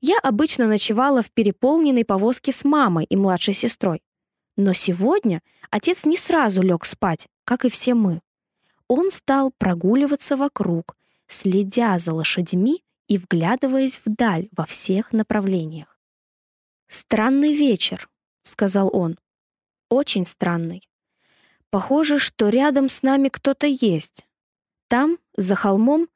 Я 0.00 0.18
обычно 0.22 0.66
ночевала 0.68 1.22
в 1.22 1.32
переполненной 1.32 2.04
повозке 2.04 2.52
с 2.52 2.64
мамой 2.64 3.04
и 3.04 3.16
младшей 3.16 3.52
сестрой. 3.52 4.00
Но 4.56 4.72
сегодня 4.72 5.42
отец 5.70 6.04
не 6.04 6.16
сразу 6.16 6.62
лег 6.62 6.84
спать, 6.84 7.28
как 7.44 7.64
и 7.64 7.68
все 7.68 7.94
мы. 7.94 8.20
Он 8.86 9.10
стал 9.10 9.52
прогуливаться 9.58 10.36
вокруг, 10.36 10.96
следя 11.26 11.98
за 11.98 12.14
лошадьми 12.14 12.82
и 13.08 13.18
вглядываясь 13.18 14.00
вдаль 14.04 14.48
во 14.52 14.64
всех 14.64 15.12
направлениях. 15.12 15.98
«Странный 16.86 17.52
вечер»,— 17.52 18.08
сказал 18.42 18.90
он. 18.92 19.18
«Очень 19.88 20.24
странный. 20.24 20.88
Похоже, 21.70 22.18
что 22.18 22.48
рядом 22.48 22.88
с 22.88 23.02
нами 23.02 23.28
кто-то 23.28 23.66
есть. 23.66 24.26
Там, 24.88 25.18
за 25.36 25.54
холмом, 25.54 26.08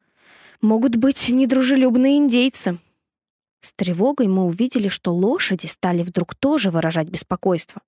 могут 0.61 0.96
быть 0.96 1.28
недружелюбные 1.28 2.18
индейцы». 2.18 2.78
С 3.61 3.72
тревогой 3.74 4.26
мы 4.26 4.44
увидели, 4.44 4.88
что 4.88 5.14
лошади 5.14 5.66
стали 5.66 6.02
вдруг 6.02 6.35
тоже 6.35 6.70
выражать 6.70 7.09
беспокойство. 7.09 7.81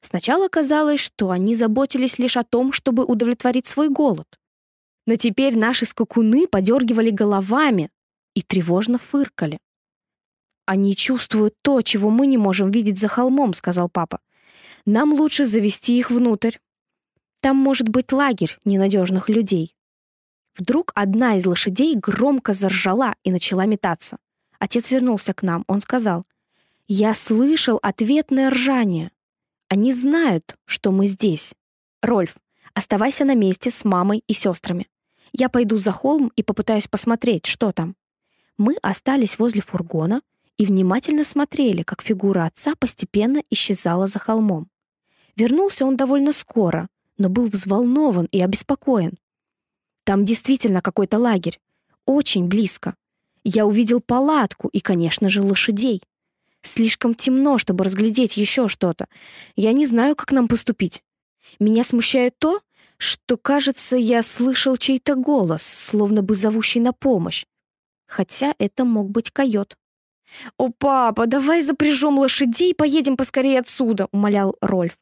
Сначала 0.00 0.48
казалось, 0.48 1.00
что 1.00 1.30
они 1.30 1.54
заботились 1.54 2.18
лишь 2.18 2.36
о 2.36 2.44
том, 2.44 2.72
чтобы 2.72 3.04
удовлетворить 3.04 3.66
свой 3.66 3.88
голод. 3.88 4.38
Но 5.06 5.16
теперь 5.16 5.56
наши 5.56 5.86
скакуны 5.86 6.46
подергивали 6.46 7.08
головами, 7.10 7.90
и 8.34 8.42
тревожно 8.42 8.98
фыркали. 8.98 9.58
«Они 10.66 10.96
чувствуют 10.96 11.54
то, 11.62 11.82
чего 11.82 12.10
мы 12.10 12.26
не 12.26 12.38
можем 12.38 12.70
видеть 12.70 12.98
за 12.98 13.08
холмом»,— 13.08 13.52
сказал 13.54 13.88
папа. 13.88 14.20
«Нам 14.86 15.12
лучше 15.12 15.44
завести 15.44 15.98
их 15.98 16.10
внутрь. 16.10 16.56
Там 17.40 17.56
может 17.56 17.88
быть 17.88 18.12
лагерь 18.12 18.58
ненадежных 18.64 19.28
людей». 19.28 19.74
Вдруг 20.56 20.92
одна 20.94 21.36
из 21.36 21.46
лошадей 21.46 21.96
громко 21.96 22.52
заржала 22.52 23.16
и 23.24 23.32
начала 23.32 23.66
метаться. 23.66 24.18
Отец 24.58 24.90
вернулся 24.92 25.34
к 25.34 25.42
нам. 25.42 25.64
Он 25.66 25.80
сказал, 25.80 26.24
«Я 26.86 27.12
слышал 27.12 27.78
ответное 27.82 28.50
ржание. 28.50 29.10
Они 29.68 29.92
знают, 29.92 30.56
что 30.64 30.92
мы 30.92 31.06
здесь. 31.06 31.54
Рольф, 32.02 32.36
оставайся 32.72 33.24
на 33.24 33.34
месте 33.34 33.70
с 33.70 33.84
мамой 33.84 34.22
и 34.28 34.32
сестрами. 34.32 34.86
Я 35.32 35.48
пойду 35.48 35.76
за 35.76 35.90
холм 35.90 36.32
и 36.36 36.42
попытаюсь 36.42 36.86
посмотреть, 36.86 37.46
что 37.46 37.72
там». 37.72 37.96
Мы 38.56 38.76
остались 38.82 39.38
возле 39.38 39.60
фургона 39.62 40.22
и 40.58 40.64
внимательно 40.64 41.24
смотрели, 41.24 41.82
как 41.82 42.02
фигура 42.02 42.44
отца 42.44 42.74
постепенно 42.76 43.42
исчезала 43.50 44.06
за 44.06 44.20
холмом. 44.20 44.68
Вернулся 45.34 45.84
он 45.84 45.96
довольно 45.96 46.32
скоро, 46.32 46.88
но 47.18 47.28
был 47.28 47.48
взволнован 47.48 48.28
и 48.30 48.40
обеспокоен. 48.40 49.18
Там 50.04 50.24
действительно 50.24 50.82
какой-то 50.82 51.18
лагерь. 51.18 51.58
Очень 52.06 52.46
близко. 52.46 52.94
Я 53.42 53.66
увидел 53.66 54.00
палатку 54.00 54.68
и, 54.68 54.78
конечно 54.78 55.28
же, 55.28 55.42
лошадей. 55.42 56.00
Слишком 56.62 57.14
темно, 57.14 57.58
чтобы 57.58 57.82
разглядеть 57.82 58.36
еще 58.36 58.68
что-то. 58.68 59.08
Я 59.56 59.72
не 59.72 59.84
знаю, 59.84 60.14
как 60.14 60.30
нам 60.30 60.46
поступить. 60.46 61.02
Меня 61.58 61.82
смущает 61.82 62.38
то, 62.38 62.60
что, 62.98 63.36
кажется, 63.36 63.96
я 63.96 64.22
слышал 64.22 64.76
чей-то 64.76 65.16
голос, 65.16 65.62
словно 65.64 66.22
бы 66.22 66.36
зовущий 66.36 66.80
на 66.80 66.92
помощь 66.92 67.44
хотя 68.06 68.54
это 68.58 68.84
мог 68.84 69.10
быть 69.10 69.30
койот. 69.30 69.76
«О, 70.56 70.70
папа, 70.70 71.26
давай 71.26 71.62
запряжем 71.62 72.18
лошадей 72.18 72.70
и 72.70 72.74
поедем 72.74 73.16
поскорее 73.16 73.60
отсюда»,— 73.60 74.08
умолял 74.12 74.56
Рольф. 74.60 74.98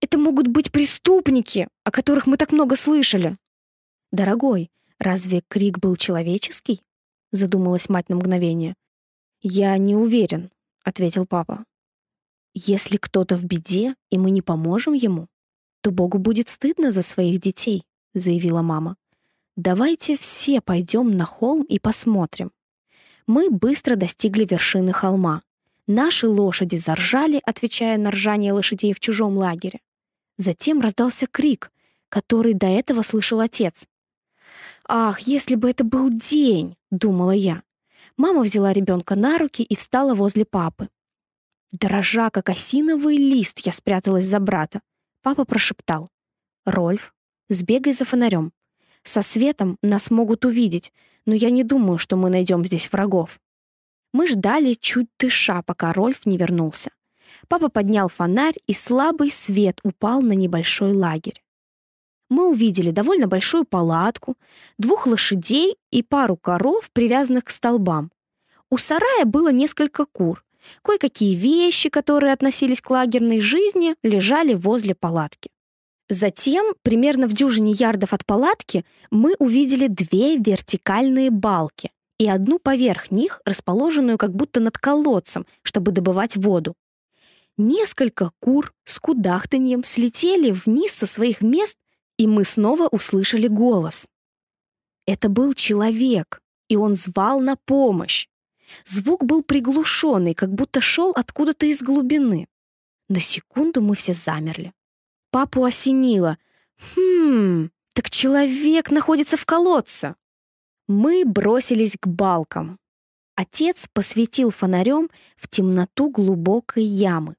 «Это 0.00 0.18
могут 0.18 0.48
быть 0.48 0.72
преступники, 0.72 1.68
о 1.84 1.90
которых 1.90 2.26
мы 2.26 2.36
так 2.36 2.52
много 2.52 2.76
слышали». 2.76 3.36
«Дорогой, 4.12 4.70
разве 4.98 5.42
крик 5.48 5.78
был 5.78 5.96
человеческий?»— 5.96 6.82
задумалась 7.32 7.88
мать 7.88 8.08
на 8.08 8.16
мгновение. 8.16 8.74
«Я 9.40 9.76
не 9.78 9.94
уверен»,— 9.96 10.50
ответил 10.84 11.26
папа. 11.26 11.64
«Если 12.54 12.96
кто-то 12.96 13.36
в 13.36 13.44
беде, 13.44 13.94
и 14.10 14.18
мы 14.18 14.30
не 14.30 14.42
поможем 14.42 14.94
ему, 14.94 15.28
то 15.82 15.90
Богу 15.90 16.18
будет 16.18 16.48
стыдно 16.48 16.90
за 16.90 17.02
своих 17.02 17.40
детей»,— 17.40 17.84
заявила 18.14 18.62
мама. 18.62 18.96
Давайте 19.58 20.14
все 20.16 20.60
пойдем 20.60 21.10
на 21.10 21.24
холм 21.24 21.64
и 21.64 21.80
посмотрим. 21.80 22.52
Мы 23.26 23.50
быстро 23.50 23.96
достигли 23.96 24.46
вершины 24.48 24.92
холма. 24.92 25.42
Наши 25.88 26.28
лошади 26.28 26.76
заржали, 26.76 27.42
отвечая 27.44 27.98
на 27.98 28.12
ржание 28.12 28.52
лошадей 28.52 28.92
в 28.92 29.00
чужом 29.00 29.36
лагере. 29.36 29.80
Затем 30.36 30.80
раздался 30.80 31.26
крик, 31.26 31.72
который 32.08 32.54
до 32.54 32.68
этого 32.68 33.02
слышал 33.02 33.40
отец. 33.40 33.88
«Ах, 34.86 35.18
если 35.22 35.56
бы 35.56 35.68
это 35.68 35.82
был 35.82 36.08
день!»— 36.08 36.76
думала 36.92 37.32
я. 37.32 37.64
Мама 38.16 38.42
взяла 38.42 38.72
ребенка 38.72 39.16
на 39.16 39.38
руки 39.38 39.64
и 39.64 39.74
встала 39.74 40.14
возле 40.14 40.44
папы. 40.44 40.88
Дрожа, 41.72 42.30
как 42.30 42.48
осиновый 42.48 43.16
лист, 43.16 43.58
я 43.66 43.72
спряталась 43.72 44.26
за 44.26 44.38
брата. 44.38 44.82
Папа 45.20 45.44
прошептал. 45.44 46.10
«Рольф, 46.64 47.12
сбегай 47.48 47.92
за 47.92 48.04
фонарем. 48.04 48.52
Со 49.08 49.22
светом 49.22 49.78
нас 49.82 50.10
могут 50.10 50.44
увидеть, 50.44 50.92
но 51.24 51.34
я 51.34 51.48
не 51.48 51.64
думаю, 51.64 51.96
что 51.96 52.16
мы 52.16 52.28
найдем 52.28 52.62
здесь 52.62 52.92
врагов. 52.92 53.40
Мы 54.12 54.26
ждали, 54.26 54.74
чуть 54.74 55.08
дыша, 55.18 55.62
пока 55.62 55.94
Рольф 55.94 56.26
не 56.26 56.36
вернулся. 56.36 56.90
Папа 57.48 57.70
поднял 57.70 58.10
фонарь, 58.10 58.56
и 58.66 58.74
слабый 58.74 59.30
свет 59.30 59.80
упал 59.82 60.20
на 60.20 60.34
небольшой 60.34 60.92
лагерь. 60.92 61.42
Мы 62.28 62.50
увидели 62.50 62.90
довольно 62.90 63.28
большую 63.28 63.64
палатку, 63.64 64.36
двух 64.76 65.06
лошадей 65.06 65.78
и 65.90 66.02
пару 66.02 66.36
коров, 66.36 66.90
привязанных 66.92 67.44
к 67.44 67.50
столбам. 67.50 68.12
У 68.68 68.76
сарая 68.76 69.24
было 69.24 69.50
несколько 69.50 70.04
кур. 70.04 70.44
Кое-какие 70.82 71.34
вещи, 71.34 71.88
которые 71.88 72.34
относились 72.34 72.82
к 72.82 72.90
лагерной 72.90 73.40
жизни, 73.40 73.94
лежали 74.02 74.52
возле 74.52 74.94
палатки. 74.94 75.48
Затем, 76.08 76.74
примерно 76.82 77.26
в 77.26 77.34
дюжине 77.34 77.72
ярдов 77.72 78.14
от 78.14 78.24
палатки, 78.24 78.84
мы 79.10 79.34
увидели 79.38 79.88
две 79.88 80.36
вертикальные 80.36 81.30
балки 81.30 81.90
и 82.18 82.28
одну 82.28 82.58
поверх 82.58 83.10
них, 83.10 83.42
расположенную 83.44 84.16
как 84.18 84.34
будто 84.34 84.60
над 84.60 84.78
колодцем, 84.78 85.46
чтобы 85.62 85.92
добывать 85.92 86.36
воду. 86.36 86.74
Несколько 87.58 88.30
кур 88.40 88.72
с 88.84 88.98
кудахтаньем 88.98 89.84
слетели 89.84 90.50
вниз 90.50 90.92
со 90.92 91.06
своих 91.06 91.42
мест, 91.42 91.76
и 92.16 92.26
мы 92.26 92.44
снова 92.44 92.88
услышали 92.88 93.46
голос. 93.46 94.08
Это 95.06 95.28
был 95.28 95.54
человек, 95.54 96.40
и 96.68 96.76
он 96.76 96.94
звал 96.94 97.40
на 97.40 97.56
помощь. 97.56 98.28
Звук 98.84 99.24
был 99.24 99.42
приглушенный, 99.42 100.34
как 100.34 100.52
будто 100.52 100.80
шел 100.80 101.12
откуда-то 101.14 101.66
из 101.66 101.82
глубины. 101.82 102.46
На 103.08 103.20
секунду 103.20 103.80
мы 103.80 103.94
все 103.94 104.12
замерли. 104.12 104.72
Папу 105.30 105.64
осенило. 105.64 106.38
«Хм, 106.94 107.70
так 107.94 108.10
человек 108.10 108.90
находится 108.90 109.36
в 109.36 109.44
колодце!» 109.44 110.14
Мы 110.86 111.24
бросились 111.26 111.96
к 112.00 112.06
балкам. 112.06 112.78
Отец 113.36 113.88
посветил 113.92 114.50
фонарем 114.50 115.10
в 115.36 115.48
темноту 115.48 116.10
глубокой 116.10 116.82
ямы. 116.82 117.36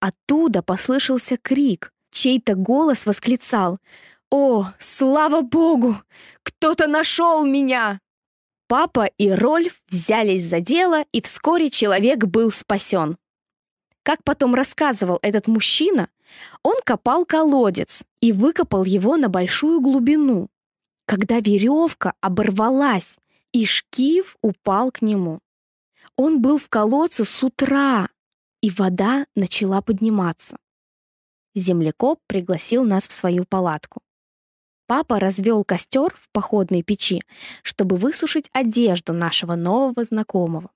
Оттуда 0.00 0.62
послышался 0.62 1.36
крик. 1.36 1.92
Чей-то 2.10 2.54
голос 2.54 3.06
восклицал 3.06 3.78
«О, 4.30 4.66
слава 4.78 5.40
богу! 5.40 5.96
Кто-то 6.42 6.86
нашел 6.86 7.44
меня!» 7.44 8.00
Папа 8.68 9.06
и 9.18 9.30
Рольф 9.30 9.80
взялись 9.88 10.44
за 10.44 10.60
дело, 10.60 11.04
и 11.12 11.20
вскоре 11.20 11.70
человек 11.70 12.24
был 12.24 12.50
спасен. 12.50 13.16
Как 14.06 14.22
потом 14.22 14.54
рассказывал 14.54 15.18
этот 15.20 15.48
мужчина, 15.48 16.10
он 16.62 16.76
копал 16.84 17.24
колодец 17.24 18.04
и 18.20 18.30
выкопал 18.30 18.84
его 18.84 19.16
на 19.16 19.28
большую 19.28 19.80
глубину. 19.80 20.48
Когда 21.06 21.40
веревка 21.40 22.12
оборвалась, 22.20 23.18
и 23.50 23.66
шкив 23.66 24.36
упал 24.42 24.92
к 24.92 25.02
нему. 25.02 25.40
Он 26.14 26.40
был 26.40 26.56
в 26.56 26.68
колодце 26.68 27.24
с 27.24 27.42
утра, 27.42 28.08
и 28.60 28.70
вода 28.70 29.26
начала 29.34 29.82
подниматься. 29.82 30.56
Землекоп 31.56 32.20
пригласил 32.28 32.84
нас 32.84 33.08
в 33.08 33.12
свою 33.12 33.44
палатку. 33.44 34.02
Папа 34.86 35.18
развел 35.18 35.64
костер 35.64 36.14
в 36.14 36.28
походной 36.30 36.84
печи, 36.84 37.22
чтобы 37.64 37.96
высушить 37.96 38.50
одежду 38.52 39.12
нашего 39.12 39.56
нового 39.56 40.04
знакомого. 40.04 40.70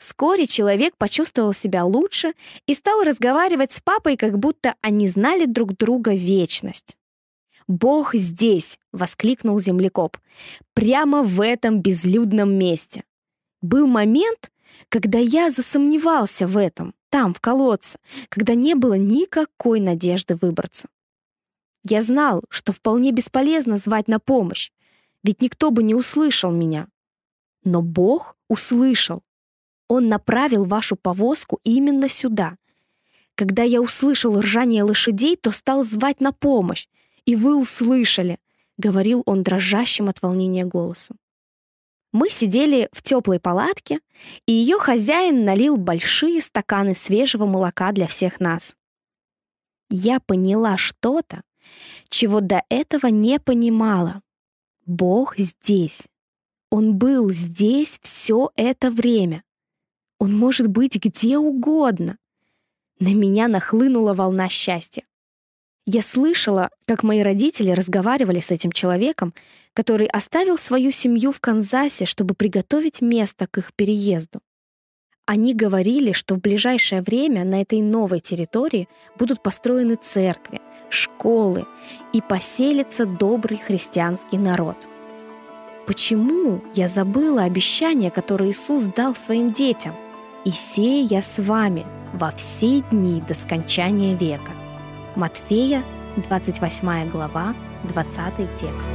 Вскоре 0.00 0.46
человек 0.46 0.96
почувствовал 0.96 1.52
себя 1.52 1.84
лучше 1.84 2.32
и 2.64 2.72
стал 2.72 3.02
разговаривать 3.02 3.72
с 3.72 3.82
папой, 3.82 4.16
как 4.16 4.38
будто 4.38 4.74
они 4.80 5.06
знали 5.06 5.44
друг 5.44 5.76
друга 5.76 6.14
вечность. 6.14 6.96
«Бог 7.68 8.14
здесь!»— 8.14 8.78
воскликнул 8.92 9.60
землекоп. 9.60 10.16
«Прямо 10.72 11.22
в 11.22 11.42
этом 11.42 11.82
безлюдном 11.82 12.56
месте!» 12.56 13.04
Был 13.60 13.86
момент, 13.86 14.50
когда 14.88 15.18
я 15.18 15.50
засомневался 15.50 16.46
в 16.46 16.56
этом 16.56 16.94
там, 17.10 17.34
в 17.34 17.40
колодце, 17.40 17.98
когда 18.30 18.54
не 18.54 18.74
было 18.74 18.94
никакой 18.94 19.80
надежды 19.80 20.34
выбраться. 20.34 20.88
Я 21.84 22.00
знал, 22.00 22.42
что 22.48 22.72
вполне 22.72 23.12
бесполезно 23.12 23.76
звать 23.76 24.08
на 24.08 24.18
помощь, 24.18 24.70
ведь 25.22 25.42
никто 25.42 25.70
бы 25.70 25.82
не 25.82 25.94
услышал 25.94 26.50
меня. 26.50 26.88
Но 27.64 27.82
Бог 27.82 28.38
услышал. 28.48 29.22
Он 29.90 30.06
направил 30.06 30.66
вашу 30.66 30.94
повозку 30.94 31.58
именно 31.64 32.08
сюда. 32.08 32.56
Когда 33.34 33.64
я 33.64 33.80
услышал 33.80 34.40
ржание 34.40 34.84
лошадей, 34.84 35.36
то 35.36 35.50
стал 35.50 35.82
звать 35.82 36.20
на 36.20 36.30
помощь, 36.30 36.86
и 37.24 37.34
вы 37.34 37.56
услышали,— 37.56 38.38
говорил 38.78 39.24
он 39.26 39.42
дрожащим 39.42 40.08
от 40.08 40.22
волнения 40.22 40.64
голосом. 40.64 41.18
Мы 42.12 42.30
сидели 42.30 42.88
в 42.92 43.02
теплой 43.02 43.40
палатке, 43.40 43.98
и 44.46 44.52
ее 44.52 44.78
хозяин 44.78 45.44
налил 45.44 45.76
большие 45.76 46.40
стаканы 46.40 46.94
свежего 46.94 47.46
молока 47.46 47.90
для 47.90 48.06
всех 48.06 48.38
нас. 48.38 48.76
Я 49.88 50.20
поняла 50.20 50.76
что-то, 50.76 51.42
чего 52.08 52.40
до 52.40 52.62
этого 52.68 53.08
не 53.08 53.40
понимала. 53.40 54.22
Бог 54.86 55.36
здесь. 55.36 56.08
Он 56.70 56.96
был 56.96 57.32
здесь 57.32 57.98
все 58.04 58.52
это 58.54 58.92
время. 58.92 59.42
Он 60.20 60.36
может 60.36 60.68
быть 60.68 61.02
где 61.02 61.38
угодно. 61.38 62.18
На 63.00 63.14
меня 63.14 63.48
нахлынула 63.48 64.12
волна 64.12 64.48
счастья. 64.50 65.02
Я 65.86 66.02
слышала, 66.02 66.68
как 66.84 67.02
мои 67.02 67.22
родители 67.22 67.70
разговаривали 67.70 68.38
с 68.38 68.50
этим 68.50 68.70
человеком, 68.70 69.32
который 69.72 70.06
оставил 70.06 70.58
свою 70.58 70.92
семью 70.92 71.32
в 71.32 71.40
Канзасе, 71.40 72.04
чтобы 72.04 72.34
приготовить 72.34 73.00
место 73.00 73.46
к 73.50 73.58
их 73.58 73.72
переезду. 73.74 74.40
Они 75.24 75.54
говорили, 75.54 76.12
что 76.12 76.34
в 76.34 76.40
ближайшее 76.40 77.00
время 77.00 77.44
на 77.44 77.62
этой 77.62 77.80
новой 77.80 78.20
территории 78.20 78.88
будут 79.18 79.42
построены 79.42 79.94
церкви, 79.94 80.60
школы 80.90 81.66
и 82.12 82.20
поселится 82.20 83.06
добрый 83.06 83.56
христианский 83.56 84.38
народ. 84.38 84.76
Почему 85.86 86.62
я 86.74 86.88
забыла 86.88 87.44
обещание, 87.44 88.10
которое 88.10 88.50
Иисус 88.50 88.86
дал 88.86 89.14
своим 89.14 89.50
детям? 89.50 89.94
«И 90.44 90.50
сея 90.50 91.04
я 91.04 91.22
с 91.22 91.38
вами 91.38 91.86
во 92.12 92.30
все 92.30 92.80
дни 92.90 93.22
до 93.26 93.34
скончания 93.34 94.16
века». 94.16 94.52
Матфея, 95.16 95.82
28 96.16 97.10
глава, 97.10 97.54
20 97.84 98.54
текст. 98.54 98.92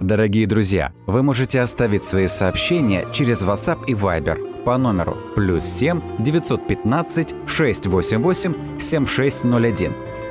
Дорогие 0.00 0.46
друзья, 0.46 0.92
вы 1.06 1.24
можете 1.24 1.60
оставить 1.60 2.04
свои 2.04 2.28
сообщения 2.28 3.08
через 3.12 3.42
WhatsApp 3.42 3.86
и 3.88 3.94
Viber 3.94 4.62
по 4.62 4.78
номеру 4.78 5.16
плюс 5.34 5.64
7 5.64 6.00
915 6.20 7.34
688 7.48 8.78
7601 8.78 10.15